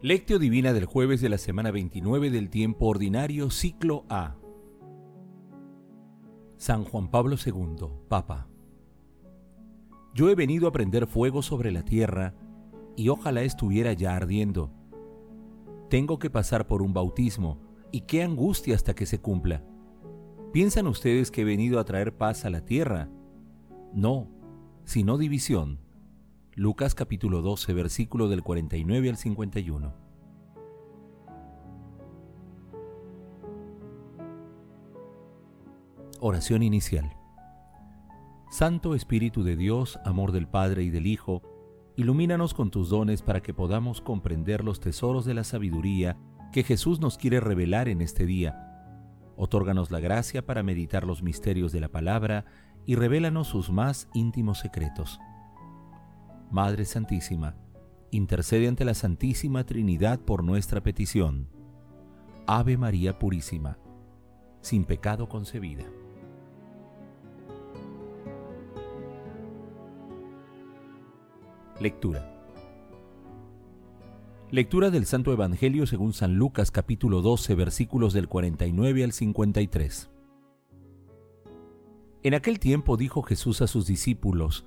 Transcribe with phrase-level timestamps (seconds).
[0.00, 4.36] Lectio Divina del jueves de la semana 29 del tiempo ordinario, ciclo A.
[6.56, 8.46] San Juan Pablo II, Papa.
[10.14, 12.36] Yo he venido a prender fuego sobre la tierra
[12.94, 14.70] y ojalá estuviera ya ardiendo.
[15.90, 17.58] Tengo que pasar por un bautismo
[17.90, 19.64] y qué angustia hasta que se cumpla.
[20.52, 23.10] ¿Piensan ustedes que he venido a traer paz a la tierra?
[23.92, 24.28] No,
[24.84, 25.80] sino división.
[26.58, 29.94] Lucas capítulo 12, versículo del 49 al 51.
[36.18, 37.12] Oración inicial.
[38.50, 41.42] Santo Espíritu de Dios, amor del Padre y del Hijo,
[41.94, 46.16] ilumínanos con tus dones para que podamos comprender los tesoros de la sabiduría
[46.50, 48.90] que Jesús nos quiere revelar en este día.
[49.36, 52.46] Otórganos la gracia para meditar los misterios de la palabra
[52.84, 55.20] y revélanos sus más íntimos secretos.
[56.50, 57.56] Madre Santísima,
[58.10, 61.50] intercede ante la Santísima Trinidad por nuestra petición.
[62.46, 63.76] Ave María Purísima,
[64.62, 65.84] sin pecado concebida.
[71.80, 72.34] Lectura.
[74.50, 80.10] Lectura del Santo Evangelio según San Lucas capítulo 12 versículos del 49 al 53.
[82.22, 84.64] En aquel tiempo dijo Jesús a sus discípulos,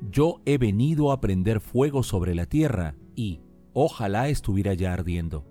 [0.00, 3.40] yo he venido a prender fuego sobre la tierra y
[3.72, 5.44] ojalá estuviera ya ardiendo.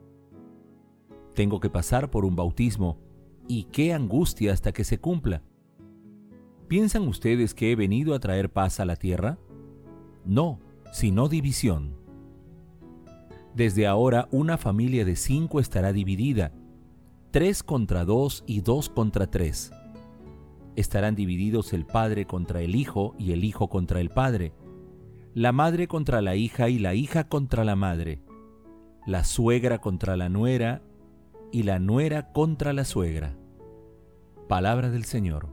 [1.33, 2.99] Tengo que pasar por un bautismo
[3.47, 5.43] y qué angustia hasta que se cumpla.
[6.67, 9.37] ¿Piensan ustedes que he venido a traer paz a la tierra?
[10.25, 10.59] No,
[10.91, 11.97] sino división.
[13.55, 16.53] Desde ahora una familia de cinco estará dividida,
[17.31, 19.71] tres contra dos y dos contra tres
[20.75, 24.53] estarán divididos el padre contra el hijo y el hijo contra el padre,
[25.33, 28.21] la madre contra la hija y la hija contra la madre,
[29.05, 30.81] la suegra contra la nuera
[31.51, 33.35] y la nuera contra la suegra.
[34.47, 35.49] Palabra del Señor.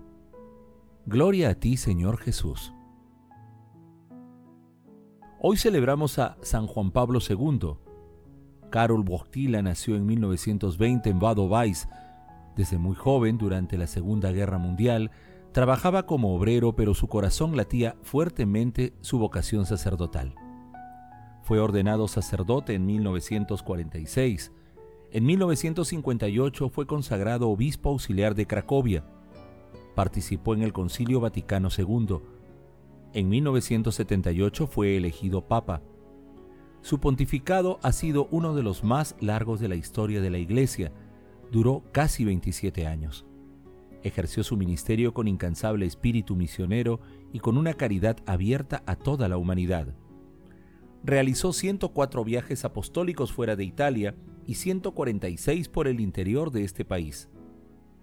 [1.06, 2.72] Gloria a ti, Señor Jesús.
[5.40, 7.76] Hoy celebramos a San Juan Pablo II.
[8.70, 11.88] Karol Wojtyla nació en 1920 en Wadowice,
[12.56, 15.10] desde muy joven, durante la Segunda Guerra Mundial,
[15.52, 20.34] trabajaba como obrero, pero su corazón latía fuertemente su vocación sacerdotal.
[21.42, 24.52] Fue ordenado sacerdote en 1946.
[25.10, 29.04] En 1958 fue consagrado obispo auxiliar de Cracovia.
[29.96, 32.18] Participó en el Concilio Vaticano II.
[33.12, 35.82] En 1978 fue elegido papa.
[36.82, 40.92] Su pontificado ha sido uno de los más largos de la historia de la Iglesia,
[41.50, 43.26] duró casi 27 años.
[44.02, 47.00] Ejerció su ministerio con incansable espíritu misionero
[47.32, 49.94] y con una caridad abierta a toda la humanidad.
[51.02, 54.14] Realizó 104 viajes apostólicos fuera de Italia
[54.46, 57.28] y 146 por el interior de este país.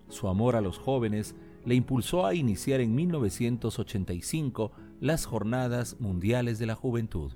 [0.10, 1.36] Su amor a los jóvenes
[1.66, 7.34] le impulsó a iniciar en 1985 las Jornadas Mundiales de la Juventud.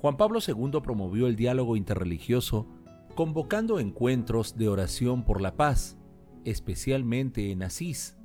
[0.00, 2.66] Juan Pablo II promovió el diálogo interreligioso
[3.18, 5.98] convocando encuentros de oración por la paz,
[6.44, 8.16] especialmente en Asís.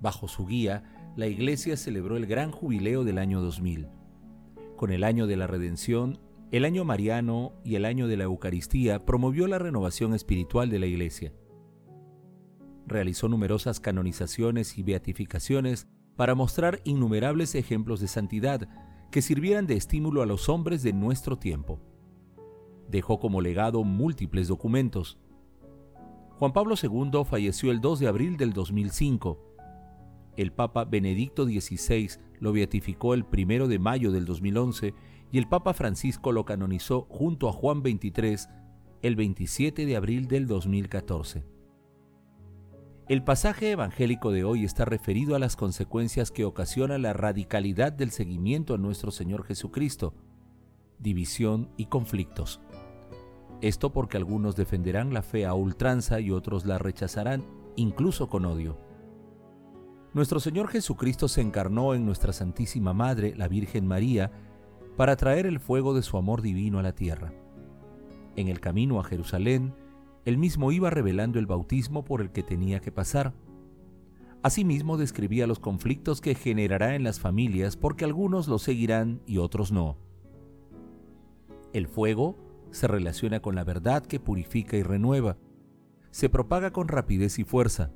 [0.00, 3.88] Bajo su guía, la Iglesia celebró el gran jubileo del año 2000.
[4.76, 6.20] Con el año de la redención,
[6.52, 10.86] el año mariano y el año de la Eucaristía promovió la renovación espiritual de la
[10.86, 11.32] Iglesia.
[12.86, 18.68] Realizó numerosas canonizaciones y beatificaciones para mostrar innumerables ejemplos de santidad
[19.10, 21.80] que sirvieran de estímulo a los hombres de nuestro tiempo
[22.88, 25.18] dejó como legado múltiples documentos.
[26.38, 29.38] Juan Pablo II falleció el 2 de abril del 2005.
[30.36, 32.10] El Papa Benedicto XVI
[32.40, 34.94] lo beatificó el 1 de mayo del 2011
[35.30, 38.48] y el Papa Francisco lo canonizó junto a Juan XXIII
[39.02, 41.44] el 27 de abril del 2014.
[43.08, 48.10] El pasaje evangélico de hoy está referido a las consecuencias que ocasiona la radicalidad del
[48.10, 50.14] seguimiento a nuestro Señor Jesucristo,
[50.98, 52.60] división y conflictos.
[53.62, 57.44] Esto porque algunos defenderán la fe a ultranza y otros la rechazarán,
[57.76, 58.76] incluso con odio.
[60.14, 64.32] Nuestro Señor Jesucristo se encarnó en nuestra Santísima Madre, la Virgen María,
[64.96, 67.32] para traer el fuego de su amor divino a la tierra.
[68.34, 69.74] En el camino a Jerusalén,
[70.24, 73.32] él mismo iba revelando el bautismo por el que tenía que pasar.
[74.42, 79.70] Asimismo describía los conflictos que generará en las familias porque algunos lo seguirán y otros
[79.70, 79.96] no.
[81.72, 82.36] El fuego
[82.72, 85.36] se relaciona con la verdad que purifica y renueva.
[86.10, 87.92] Se propaga con rapidez y fuerza.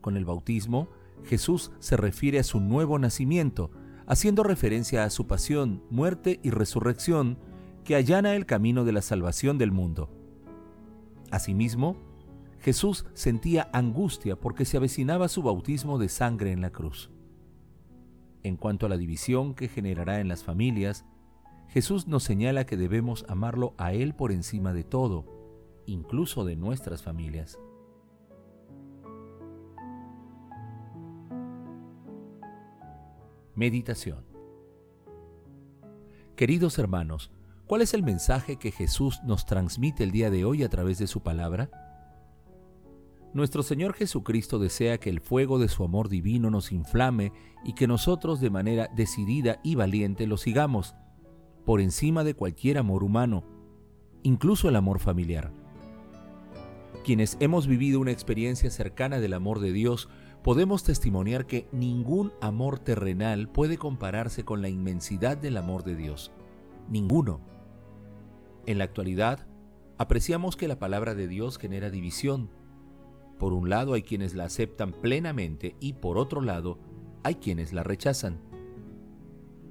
[0.00, 0.88] Con el bautismo,
[1.24, 3.70] Jesús se refiere a su nuevo nacimiento,
[4.06, 7.38] haciendo referencia a su pasión, muerte y resurrección,
[7.84, 10.10] que allana el camino de la salvación del mundo.
[11.30, 11.96] Asimismo,
[12.58, 17.10] Jesús sentía angustia porque se avecinaba su bautismo de sangre en la cruz.
[18.42, 21.04] En cuanto a la división que generará en las familias,
[21.72, 25.24] Jesús nos señala que debemos amarlo a Él por encima de todo,
[25.86, 27.60] incluso de nuestras familias.
[33.54, 34.24] Meditación
[36.34, 37.30] Queridos hermanos,
[37.66, 41.06] ¿cuál es el mensaje que Jesús nos transmite el día de hoy a través de
[41.06, 41.70] su palabra?
[43.32, 47.32] Nuestro Señor Jesucristo desea que el fuego de su amor divino nos inflame
[47.62, 50.96] y que nosotros de manera decidida y valiente lo sigamos,
[51.64, 53.44] por encima de cualquier amor humano,
[54.22, 55.52] incluso el amor familiar.
[57.04, 60.08] Quienes hemos vivido una experiencia cercana del amor de Dios
[60.42, 66.32] podemos testimoniar que ningún amor terrenal puede compararse con la inmensidad del amor de Dios.
[66.88, 67.40] Ninguno.
[68.66, 69.46] En la actualidad,
[69.98, 72.50] apreciamos que la palabra de Dios genera división.
[73.38, 76.78] Por un lado hay quienes la aceptan plenamente y por otro lado
[77.22, 78.49] hay quienes la rechazan.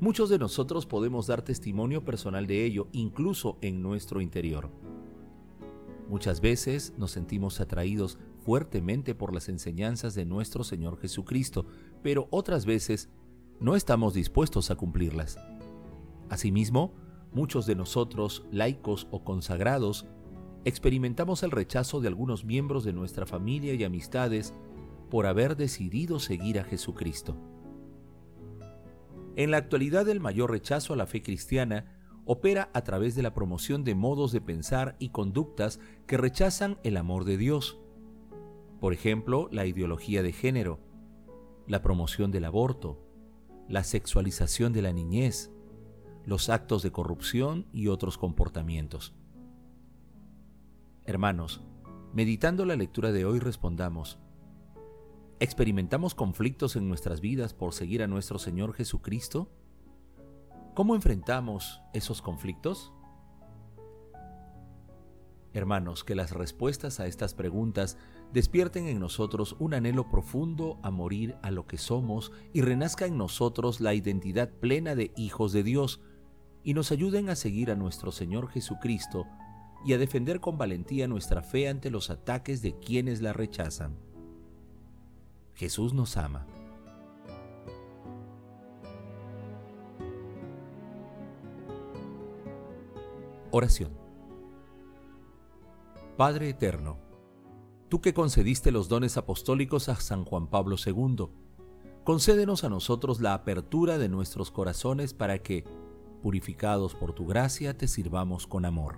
[0.01, 4.69] Muchos de nosotros podemos dar testimonio personal de ello, incluso en nuestro interior.
[6.07, 11.65] Muchas veces nos sentimos atraídos fuertemente por las enseñanzas de nuestro Señor Jesucristo,
[12.01, 13.09] pero otras veces
[13.59, 15.37] no estamos dispuestos a cumplirlas.
[16.29, 16.93] Asimismo,
[17.33, 20.05] muchos de nosotros, laicos o consagrados,
[20.63, 24.53] experimentamos el rechazo de algunos miembros de nuestra familia y amistades
[25.09, 27.35] por haber decidido seguir a Jesucristo.
[29.35, 33.33] En la actualidad el mayor rechazo a la fe cristiana opera a través de la
[33.33, 37.79] promoción de modos de pensar y conductas que rechazan el amor de Dios,
[38.79, 40.79] por ejemplo, la ideología de género,
[41.67, 43.03] la promoción del aborto,
[43.67, 45.51] la sexualización de la niñez,
[46.25, 49.15] los actos de corrupción y otros comportamientos.
[51.05, 51.63] Hermanos,
[52.13, 54.19] meditando la lectura de hoy respondamos,
[55.39, 59.49] ¿experimentamos conflictos en nuestras vidas por seguir a nuestro Señor Jesucristo?
[60.75, 62.93] ¿Cómo enfrentamos esos conflictos?
[65.53, 67.97] Hermanos, que las respuestas a estas preguntas
[68.33, 73.17] despierten en nosotros un anhelo profundo a morir a lo que somos y renazca en
[73.17, 76.01] nosotros la identidad plena de hijos de Dios
[76.63, 79.25] y nos ayuden a seguir a nuestro Señor Jesucristo
[79.85, 84.08] y a defender con valentía nuestra fe ante los ataques de quienes la rechazan.
[85.59, 86.47] Jesús nos ama.
[93.51, 93.91] Oración
[96.15, 96.97] Padre Eterno,
[97.89, 101.27] tú que concediste los dones apostólicos a San Juan Pablo II,
[102.05, 105.65] concédenos a nosotros la apertura de nuestros corazones para que,
[106.21, 108.97] purificados por tu gracia, te sirvamos con amor.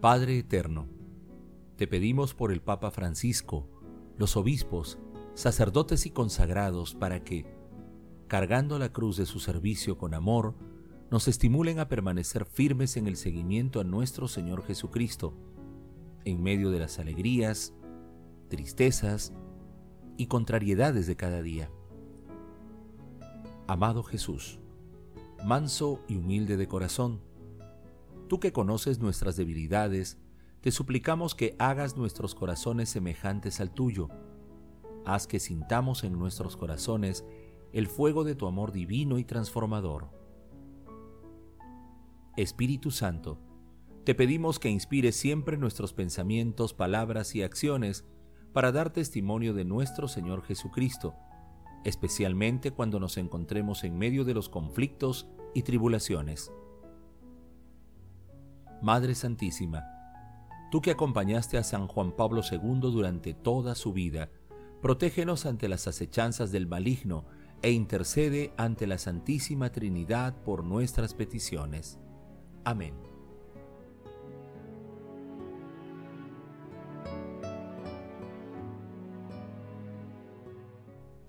[0.00, 0.86] Padre Eterno,
[1.74, 3.73] te pedimos por el Papa Francisco,
[4.16, 4.98] los obispos,
[5.34, 7.46] sacerdotes y consagrados para que,
[8.28, 10.54] cargando la cruz de su servicio con amor,
[11.10, 15.34] nos estimulen a permanecer firmes en el seguimiento a nuestro Señor Jesucristo,
[16.24, 17.74] en medio de las alegrías,
[18.48, 19.32] tristezas
[20.16, 21.70] y contrariedades de cada día.
[23.66, 24.60] Amado Jesús,
[25.44, 27.20] manso y humilde de corazón,
[28.28, 30.18] tú que conoces nuestras debilidades,
[30.64, 34.08] te suplicamos que hagas nuestros corazones semejantes al tuyo.
[35.04, 37.22] Haz que sintamos en nuestros corazones
[37.74, 40.08] el fuego de tu amor divino y transformador.
[42.38, 43.38] Espíritu Santo,
[44.04, 48.06] te pedimos que inspires siempre nuestros pensamientos, palabras y acciones
[48.54, 51.14] para dar testimonio de nuestro Señor Jesucristo,
[51.84, 56.50] especialmente cuando nos encontremos en medio de los conflictos y tribulaciones.
[58.80, 59.93] Madre Santísima,
[60.74, 64.30] tú que acompañaste a San Juan Pablo II durante toda su vida,
[64.82, 67.26] protégenos ante las acechanzas del maligno
[67.62, 72.00] e intercede ante la Santísima Trinidad por nuestras peticiones.
[72.64, 72.92] Amén.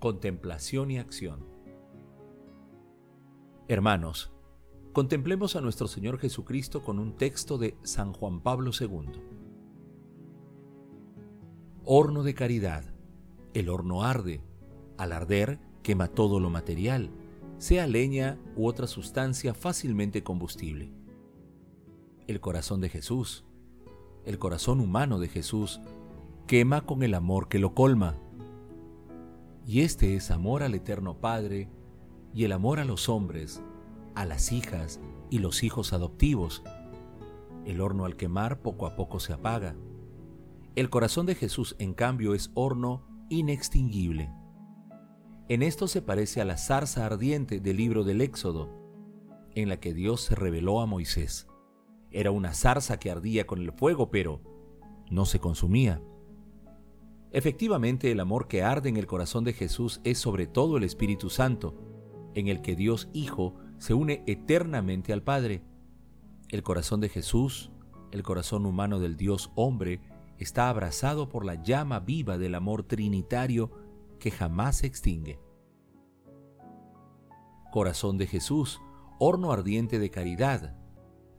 [0.00, 1.46] Contemplación y acción
[3.68, 4.32] Hermanos,
[4.96, 9.20] contemplemos a nuestro Señor Jesucristo con un texto de San Juan Pablo II.
[11.84, 12.82] Horno de caridad.
[13.52, 14.40] El horno arde.
[14.96, 17.10] Al arder, quema todo lo material,
[17.58, 20.90] sea leña u otra sustancia fácilmente combustible
[22.26, 23.44] el corazón de Jesús,
[24.24, 25.78] el corazón humano de Jesús,
[26.46, 28.16] quema con el amor que lo colma.
[29.66, 31.68] Y este es amor al Eterno Padre
[32.32, 33.62] y el amor a los hombres,
[34.16, 34.98] a las hijas
[35.30, 36.64] y los hijos adoptivos.
[37.64, 39.76] El horno al quemar poco a poco se apaga.
[40.74, 44.32] El corazón de Jesús, en cambio, es horno inextinguible.
[45.48, 48.68] En esto se parece a la zarza ardiente del libro del Éxodo,
[49.54, 51.46] en la que Dios se reveló a Moisés.
[52.10, 54.40] Era una zarza que ardía con el fuego, pero
[55.10, 56.02] no se consumía.
[57.32, 61.28] Efectivamente, el amor que arde en el corazón de Jesús es sobre todo el Espíritu
[61.28, 61.76] Santo,
[62.34, 65.62] en el que Dios Hijo se une eternamente al Padre.
[66.48, 67.70] El corazón de Jesús,
[68.12, 70.00] el corazón humano del Dios hombre,
[70.38, 73.70] está abrazado por la llama viva del amor trinitario
[74.18, 75.38] que jamás se extingue.
[77.70, 78.80] Corazón de Jesús,
[79.18, 80.76] horno ardiente de caridad.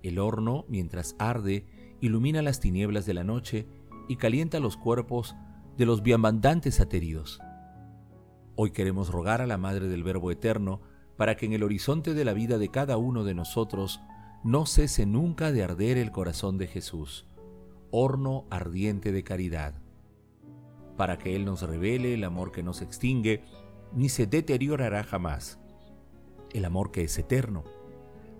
[0.03, 1.65] El horno, mientras arde,
[2.01, 3.67] ilumina las tinieblas de la noche
[4.07, 5.35] y calienta los cuerpos
[5.77, 7.39] de los viandantes ateridos.
[8.55, 10.81] Hoy queremos rogar a la Madre del Verbo Eterno
[11.17, 13.99] para que en el horizonte de la vida de cada uno de nosotros
[14.43, 17.25] no cese nunca de arder el corazón de Jesús,
[17.91, 19.73] horno ardiente de caridad,
[20.95, 23.43] para que Él nos revele el amor que no se extingue
[23.93, 25.59] ni se deteriorará jamás,
[26.53, 27.63] el amor que es eterno,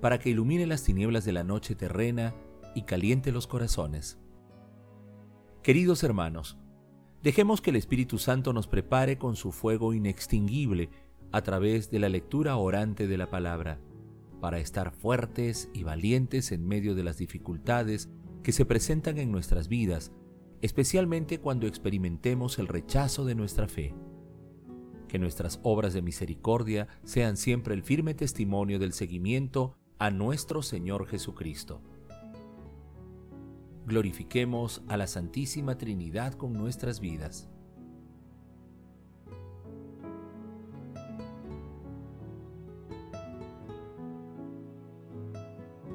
[0.01, 2.35] para que ilumine las tinieblas de la noche terrena
[2.75, 4.19] y caliente los corazones.
[5.63, 6.57] Queridos hermanos,
[7.23, 10.89] dejemos que el Espíritu Santo nos prepare con su fuego inextinguible
[11.31, 13.79] a través de la lectura orante de la palabra,
[14.39, 18.09] para estar fuertes y valientes en medio de las dificultades
[18.43, 20.11] que se presentan en nuestras vidas,
[20.61, 23.93] especialmente cuando experimentemos el rechazo de nuestra fe.
[25.07, 31.07] Que nuestras obras de misericordia sean siempre el firme testimonio del seguimiento a nuestro Señor
[31.07, 31.81] Jesucristo.
[33.85, 37.49] Glorifiquemos a la Santísima Trinidad con nuestras vidas.